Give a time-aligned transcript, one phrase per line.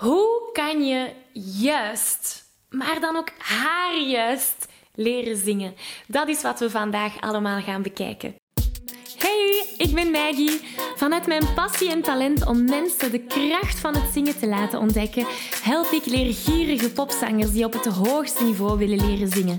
[0.00, 1.12] Hoe kan je
[1.60, 5.74] juist, maar dan ook haar juist, leren zingen?
[6.06, 8.34] Dat is wat we vandaag allemaal gaan bekijken.
[9.18, 10.60] Hey, ik ben Maggie.
[10.96, 15.26] Vanuit mijn passie en talent om mensen de kracht van het zingen te laten ontdekken,
[15.62, 19.58] help ik leergierige popzangers die op het hoogste niveau willen leren zingen.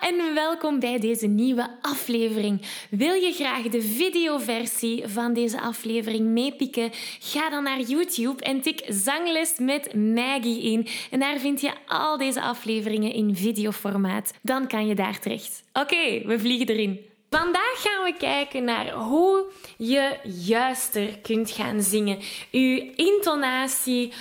[0.00, 2.62] en welkom bij deze nieuwe aflevering.
[2.90, 6.90] Wil je graag de videoversie van deze aflevering meepikken?
[7.18, 10.86] Ga dan naar YouTube en tik Zangles met Maggie in.
[11.10, 14.32] En daar vind je al deze afleveringen in videoformaat.
[14.42, 15.64] Dan kan je daar terecht.
[15.72, 17.00] Oké, we vliegen erin.
[17.30, 19.44] Vandaag gaan we kijken naar hoe
[19.76, 22.18] je juister kunt gaan zingen.
[22.52, 24.12] Uw intonatie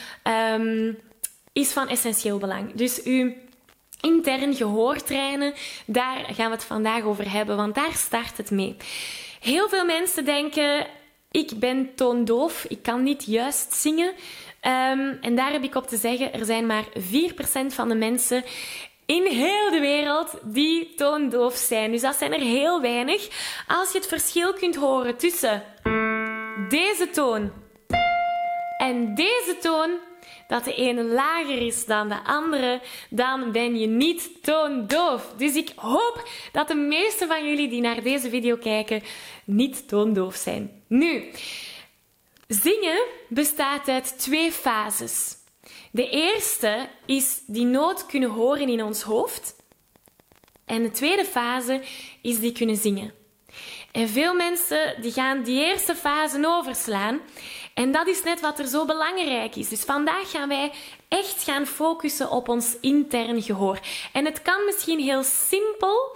[0.54, 0.98] um,
[1.54, 2.74] is van essentieel belang.
[2.74, 3.34] Dus uw
[4.04, 5.54] intern gehoor trainen,
[5.86, 8.76] daar gaan we het vandaag over hebben, want daar start het mee.
[9.40, 10.88] Heel veel mensen denken:
[11.32, 14.14] ik ben toondoof, ik kan niet juist zingen.
[14.62, 16.94] Um, en daar heb ik op te zeggen: er zijn maar 4%
[17.68, 18.44] van de mensen
[19.06, 21.92] in heel de wereld die toondoof zijn.
[21.92, 23.28] Dus dat zijn er heel weinig.
[23.68, 25.64] Als je het verschil kunt horen tussen
[26.70, 27.52] deze toon
[28.78, 29.90] en deze toon,
[30.48, 35.34] dat de ene lager is dan de andere, dan ben je niet toondoof.
[35.38, 39.04] Dus ik hoop dat de meeste van jullie die naar deze video kijken
[39.44, 40.84] niet toondoof zijn.
[40.88, 41.32] Nu,
[42.48, 45.36] zingen bestaat uit twee fases.
[45.92, 49.56] De eerste is die noot kunnen horen in ons hoofd.
[50.66, 51.82] En de tweede fase
[52.22, 53.23] is die kunnen zingen.
[53.92, 57.20] En veel mensen die gaan die eerste fase overslaan.
[57.74, 59.70] En dat is net wat er zo belangrijk is.
[59.70, 60.72] Dus vandaag gaan wij
[61.08, 63.80] echt gaan focussen op ons intern gehoor.
[64.14, 66.16] En het kan misschien heel simpel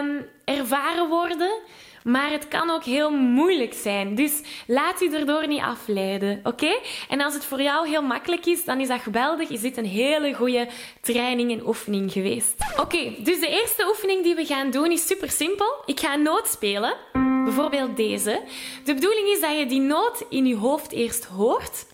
[0.00, 1.60] um, ervaren worden,
[2.04, 4.14] maar het kan ook heel moeilijk zijn.
[4.14, 6.78] Dus laat u erdoor niet afleiden, oké?
[7.08, 9.48] En als het voor jou heel makkelijk is, dan is dat geweldig.
[9.48, 10.68] Is dit een hele goede
[11.00, 12.54] training en oefening geweest.
[12.76, 15.82] Oké, dus de eerste oefening die we gaan doen is super simpel.
[15.86, 16.94] Ik ga een noot spelen.
[17.44, 18.42] Bijvoorbeeld deze.
[18.84, 21.86] De bedoeling is dat je die noot in je hoofd eerst hoort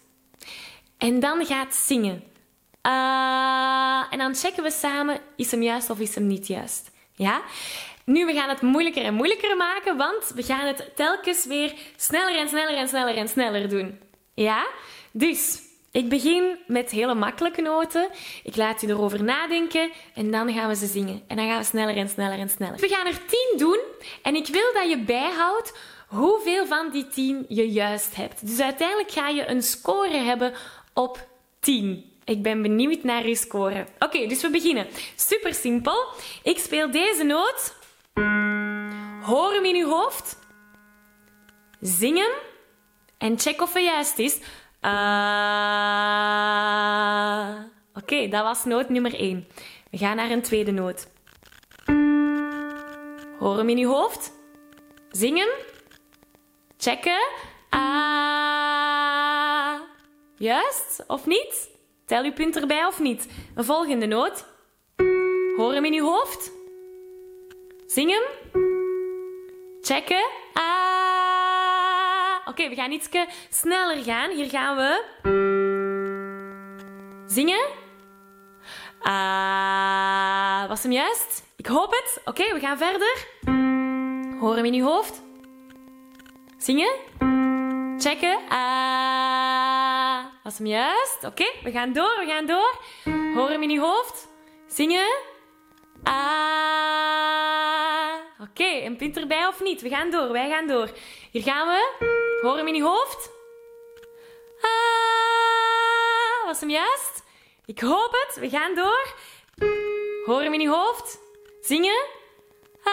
[0.99, 2.23] en dan gaat zingen.
[2.87, 6.91] Uh, en dan checken we samen, is hem juist of is hem niet juist?
[7.13, 7.43] Ja?
[8.05, 12.39] Nu, we gaan het moeilijker en moeilijker maken, want we gaan het telkens weer sneller
[12.39, 13.99] en sneller en sneller en sneller doen.
[14.35, 14.67] Ja?
[15.13, 18.09] Dus, ik begin met hele makkelijke noten.
[18.43, 21.23] Ik laat u erover nadenken en dan gaan we ze zingen.
[21.27, 22.81] En dan gaan we sneller en sneller en sneller.
[22.81, 23.81] We gaan er tien doen
[24.23, 25.73] en ik wil dat je bijhoudt
[26.07, 28.47] hoeveel van die tien je juist hebt.
[28.47, 30.53] Dus uiteindelijk ga je een score hebben
[30.93, 31.27] op
[31.61, 32.13] 10.
[32.25, 33.87] Ik ben benieuwd naar uw score.
[33.99, 34.87] Oké, dus we beginnen.
[35.17, 36.07] Super simpel.
[36.43, 37.75] Ik speel deze noot.
[39.25, 40.39] Hoor hem in uw hoofd.
[41.81, 42.33] Zing hem.
[43.19, 44.41] En check of het juist is.
[44.83, 44.91] Uh...
[47.95, 49.47] Oké, dat was noot nummer 1.
[49.91, 51.09] We gaan naar een tweede noot.
[53.39, 54.33] Hoor hem in uw hoofd.
[55.11, 55.49] Zing hem.
[56.77, 57.29] Checken.
[57.71, 57.95] Ah.
[60.37, 61.71] Juist of niet?
[62.07, 63.29] Tel uw punt erbij of niet?
[63.55, 64.47] Een volgende noot.
[65.57, 66.53] Hoor hem in uw hoofd.
[67.87, 68.23] Zing hem.
[69.83, 70.31] Checken.
[70.53, 70.75] Ah.
[72.45, 73.09] Oké, we gaan iets
[73.51, 74.31] sneller gaan.
[74.31, 75.05] Hier gaan we.
[77.27, 77.67] Zingen.
[79.01, 80.69] Ah.
[80.69, 81.43] Was hem juist?
[81.57, 82.21] Ik hoop het.
[82.25, 83.27] Oké, we gaan verder.
[84.41, 85.23] Hoor hem in uw hoofd.
[86.59, 86.93] Zingen.
[87.99, 88.39] Checken.
[88.49, 90.25] Ah.
[90.43, 91.25] Was hem juist?
[91.25, 92.81] Oké, we gaan door, we gaan door.
[93.35, 94.29] Hoor hem in uw hoofd.
[94.67, 95.17] Zingen.
[96.03, 97.44] Ah.
[98.55, 99.83] Oké, een punt erbij of niet?
[99.83, 100.91] We gaan door, wij gaan door.
[101.31, 101.95] Hier gaan we.
[102.43, 103.31] Hoor hem in je hoofd.
[104.61, 104.71] Ah.
[106.47, 107.25] Was hem juist?
[107.65, 108.37] Ik hoop het.
[108.41, 109.15] We gaan door.
[110.25, 111.19] Hoor hem in je hoofd.
[111.61, 112.05] Zingen.
[112.83, 112.93] Ah.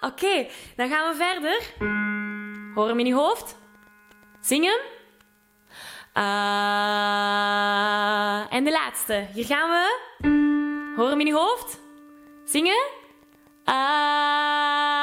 [0.00, 1.62] Oké, dan gaan we verder.
[2.74, 3.56] Hoor hem in je hoofd.
[4.40, 4.80] Zingen.
[6.14, 6.22] Uh,
[8.54, 9.26] en de laatste.
[9.34, 9.98] Hier gaan we.
[10.96, 11.80] Hoor hem in je hoofd.
[12.44, 13.00] Zingen?
[13.64, 15.02] Ah,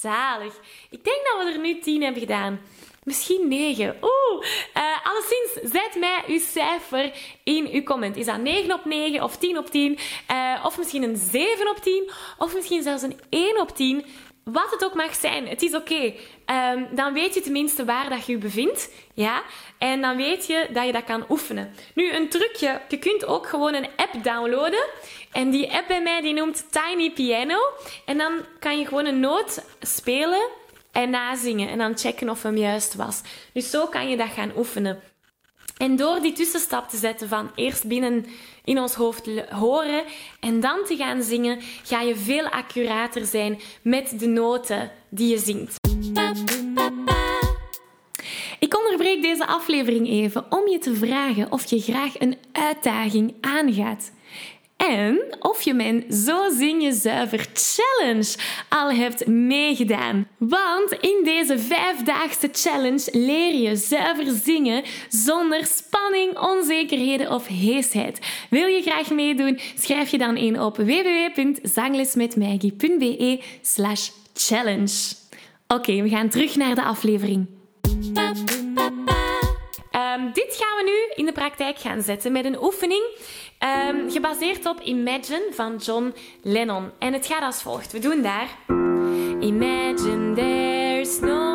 [0.00, 0.54] zalig.
[0.90, 2.60] Ik denk dat we er nu tien hebben gedaan.
[3.04, 3.96] Misschien negen.
[4.00, 4.44] Oeh.
[4.76, 7.12] Uh, alleszins, zet mij uw cijfer
[7.44, 8.16] in uw comment.
[8.16, 9.98] Is dat 9 op 9 of 10 op 10?
[10.30, 12.10] Uh, of misschien een 7 op 10?
[12.38, 14.04] Of misschien zelfs een 1 op 10?
[14.44, 16.12] Wat het ook mag zijn, het is oké.
[16.44, 16.72] Okay.
[16.74, 18.90] Um, dan weet je tenminste waar dat je je bevindt.
[19.14, 19.42] Ja?
[19.78, 21.74] En dan weet je dat je dat kan oefenen.
[21.94, 22.80] Nu, een trucje.
[22.88, 24.84] Je kunt ook gewoon een app downloaden.
[25.32, 27.58] En die app bij mij die noemt Tiny Piano.
[28.04, 30.48] En dan kan je gewoon een noot spelen
[30.92, 31.68] en nazingen.
[31.68, 33.20] En dan checken of hem juist was.
[33.52, 35.02] Dus zo kan je dat gaan oefenen.
[35.76, 38.26] En door die tussenstap te zetten van eerst binnen
[38.64, 40.04] in ons hoofd horen
[40.40, 45.38] en dan te gaan zingen, ga je veel accurater zijn met de noten die je
[45.38, 45.76] zingt.
[48.58, 54.12] Ik onderbreek deze aflevering even om je te vragen of je graag een uitdaging aangaat.
[54.90, 58.36] En of je mijn Zo Zing Je Zuiver Challenge
[58.68, 60.26] al hebt meegedaan.
[60.38, 68.20] Want in deze vijfdaagse challenge leer je zuiver zingen zonder spanning, onzekerheden of heesheid.
[68.50, 69.58] Wil je graag meedoen?
[69.78, 75.14] Schrijf je dan in op www.zanglesmetmaggie.be slash challenge.
[75.66, 77.46] Oké, we gaan terug naar de aflevering.
[80.34, 83.02] Dit gaan we nu in de praktijk gaan zetten met een oefening
[83.88, 86.90] um, gebaseerd op Imagine van John Lennon.
[86.98, 87.92] En het gaat als volgt.
[87.92, 88.48] We doen daar
[89.40, 91.53] Imagine there's no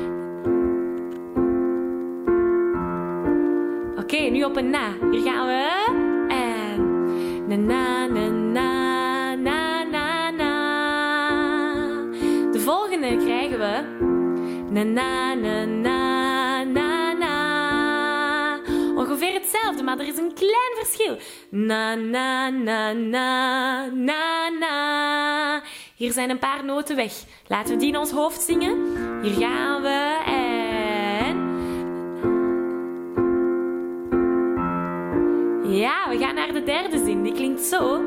[3.98, 4.94] Oké, nu op een na.
[5.12, 5.86] Hier gaan we.
[6.30, 6.88] En.
[7.48, 10.54] Na, na, na, na, na, na.
[12.52, 13.84] De volgende krijgen we.
[14.70, 15.99] Na, na, na, na,
[19.84, 21.18] maar er is een klein verschil.
[21.50, 25.62] Na, na, na, na, na, na.
[25.96, 27.14] Hier zijn een paar noten weg.
[27.48, 28.78] Laten we die in ons hoofd zingen.
[29.22, 31.48] Hier gaan we en...
[35.76, 37.24] Ja, we gaan naar de derde zin.
[37.24, 38.02] Die klinkt zo.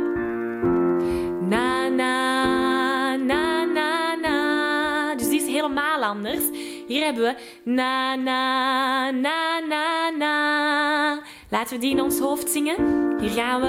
[1.40, 5.14] Na, na, na, na, na.
[5.14, 6.42] Dus die is helemaal anders.
[6.86, 7.34] Hier hebben we
[7.70, 11.20] na, na, na, na, na.
[11.52, 12.76] Laten we die in ons hoofd zingen.
[13.20, 13.68] Hier gaan we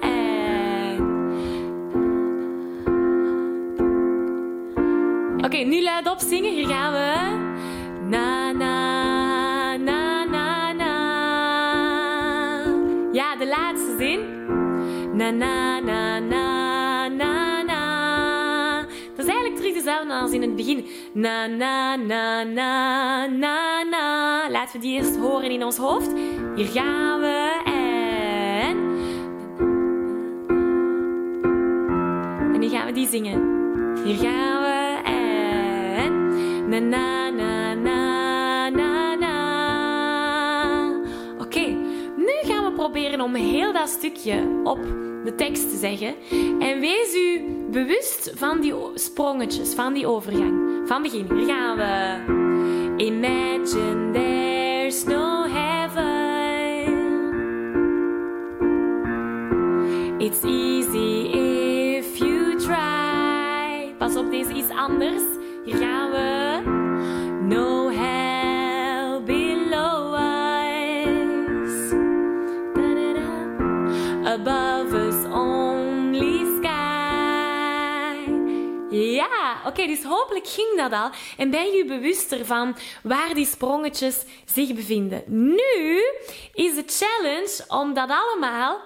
[0.00, 0.98] en...
[5.44, 6.52] Oké, nu luid op zingen.
[6.52, 7.14] Hier gaan we.
[8.08, 10.94] Na, na, na, na, na.
[13.12, 14.20] Ja, de laatste zin.
[15.16, 15.95] Na, na, na,
[20.04, 20.86] als in het begin.
[21.12, 24.50] Na, na, na, na, na, na.
[24.50, 26.12] Laten we die eerst horen in ons hoofd.
[26.54, 28.76] Hier gaan we en...
[32.52, 33.40] En nu gaan we die zingen.
[34.04, 36.28] Hier gaan we en...
[36.68, 39.34] Na, na, na, na, na, na.
[41.38, 41.66] Oké,
[42.16, 44.78] nu gaan we proberen om heel dat stukje op
[45.26, 46.14] de tekst te zeggen.
[46.58, 47.40] En wees u
[47.70, 50.88] bewust van die sprongetjes, van die overgang.
[50.88, 51.26] Van begin.
[51.34, 53.04] Hier gaan we.
[53.04, 56.14] Imagine there's no heaven.
[60.18, 61.30] It's easy
[61.98, 63.94] if you try.
[63.98, 65.35] Pas op, deze is anders.
[79.82, 81.10] Okay, dus hopelijk ging dat al.
[81.36, 85.22] En ben je bewuster van waar die sprongetjes zich bevinden.
[85.26, 86.04] Nu
[86.54, 88.80] is de challenge om dat allemaal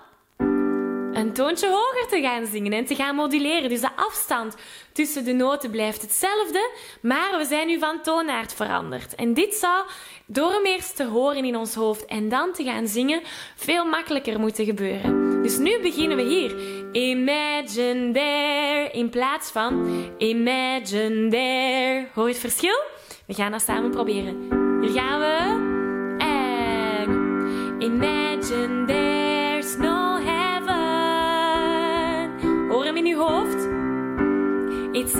[1.12, 3.68] een toontje hoger te gaan zingen en te gaan moduleren.
[3.68, 4.56] Dus de afstand
[4.92, 6.70] tussen de noten blijft hetzelfde,
[7.02, 9.14] maar we zijn nu van toonaard veranderd.
[9.14, 9.84] En dit zou
[10.26, 13.22] door hem eerst te horen in ons hoofd en dan te gaan zingen
[13.56, 15.42] veel makkelijker moeten gebeuren.
[15.42, 16.79] Dus nu beginnen we hier.
[16.92, 22.08] Imagine there in plaats van imagine there.
[22.14, 22.82] Hoor je het verschil?
[23.26, 24.36] We gaan dat samen proberen.
[24.80, 25.68] Hier gaan we.
[26.18, 27.10] En
[27.78, 30.78] imagine there's no heaven.
[32.68, 33.68] Hoor hem in uw hoofd.
[34.92, 35.14] It's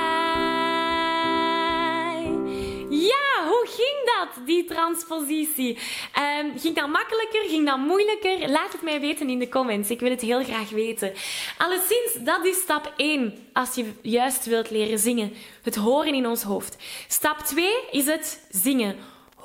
[2.90, 5.78] Ja, hoe ging dat, die transpositie?
[6.12, 7.42] Ehm, ging dat makkelijker?
[7.48, 8.50] Ging dat moeilijker?
[8.50, 9.90] Laat het mij weten in de comments.
[9.90, 11.12] Ik wil het heel graag weten.
[11.58, 15.32] Alleszins, dat is stap 1 als je juist wilt leren zingen.
[15.62, 16.76] Het horen in ons hoofd.
[17.08, 18.96] Stap 2 is het zingen.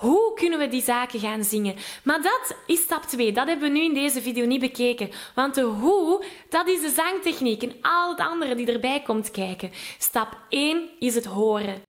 [0.01, 1.75] Hoe kunnen we die zaken gaan zingen?
[2.03, 3.31] Maar dat is stap 2.
[3.31, 5.09] Dat hebben we nu in deze video niet bekeken.
[5.35, 9.71] Want de hoe, dat is de zangtechniek en al het andere die erbij komt kijken.
[9.97, 11.81] Stap 1 is het horen.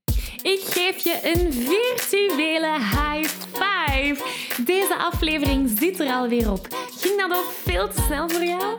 [0.42, 4.24] Ik geef je een virtuele high five.
[4.64, 6.66] Deze aflevering zit er alweer op.
[6.96, 8.78] Ging dat ook veel te snel voor jou?